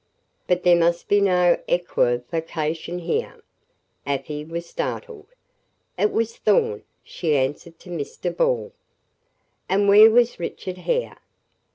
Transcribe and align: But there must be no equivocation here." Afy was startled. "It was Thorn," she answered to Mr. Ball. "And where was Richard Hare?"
But 0.47 0.63
there 0.63 0.75
must 0.79 1.07
be 1.07 1.21
no 1.21 1.59
equivocation 1.67 2.97
here." 2.97 3.43
Afy 4.03 4.43
was 4.45 4.65
startled. 4.65 5.27
"It 5.95 6.11
was 6.11 6.37
Thorn," 6.37 6.81
she 7.03 7.35
answered 7.35 7.77
to 7.81 7.91
Mr. 7.91 8.35
Ball. 8.35 8.71
"And 9.69 9.87
where 9.87 10.09
was 10.09 10.39
Richard 10.39 10.79
Hare?" 10.79 11.19